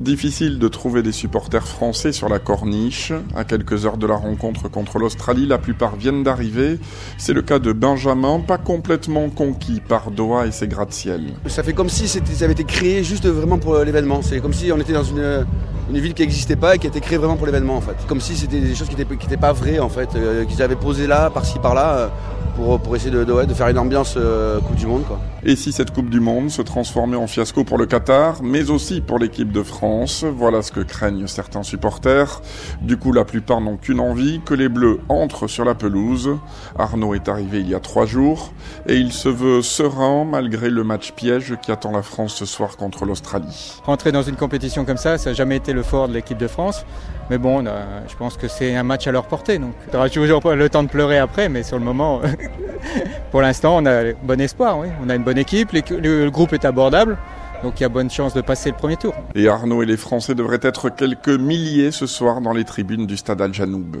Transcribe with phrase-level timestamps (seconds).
[0.00, 3.12] Difficile de trouver des supporters français sur la corniche.
[3.34, 6.78] À quelques heures de la rencontre contre l'Australie, la plupart viennent d'arriver.
[7.16, 11.32] C'est le cas de Benjamin, pas complètement conquis par Doha et ses gratte-ciel.
[11.48, 14.22] Ça fait comme si ça avait été créé juste vraiment pour l'événement.
[14.22, 15.44] C'est comme si on était dans une,
[15.90, 17.96] ville qui n'existait pas et qui a été créée vraiment pour l'événement en fait.
[18.06, 21.08] Comme si c'était des choses qui n'étaient pas vraies en fait, euh, qu'ils avaient posé
[21.08, 21.96] là, par-ci par-là.
[21.96, 22.08] Euh,
[22.58, 25.04] pour, essayer de, de, faire une ambiance euh, Coupe du Monde.
[25.06, 25.20] Quoi.
[25.44, 29.00] Et si cette Coupe du Monde se transformait en fiasco pour le Qatar, mais aussi
[29.00, 32.42] pour l'équipe de France, voilà ce que craignent certains supporters.
[32.82, 36.36] Du coup, la plupart n'ont qu'une envie, que les Bleus entrent sur la pelouse.
[36.78, 38.52] Arnaud est arrivé il y a trois jours
[38.88, 42.76] et il se veut serein malgré le match piège qui attend la France ce soir
[42.76, 43.80] contre l'Australie.
[43.84, 46.48] Rentrer dans une compétition comme ça, ça n'a jamais été le fort de l'équipe de
[46.48, 46.84] France.
[47.30, 49.58] Mais bon, je pense que c'est un match à leur portée.
[49.58, 52.20] Donc, tu auras toujours le temps de pleurer après, mais sur le moment,
[53.30, 54.78] pour l'instant, on a bon espoir.
[54.78, 54.88] Oui.
[55.04, 57.18] On a une bonne équipe, le groupe est abordable.
[57.62, 59.14] Donc il y a bonne chance de passer le premier tour.
[59.34, 63.16] Et Arnaud et les Français devraient être quelques milliers ce soir dans les tribunes du
[63.16, 63.96] stade Al Janoub.